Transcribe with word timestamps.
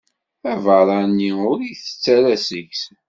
Abeṛṛani 0.51 1.31
ur 1.49 1.57
itett 1.69 2.05
ara 2.15 2.33
seg-s. 2.47 2.83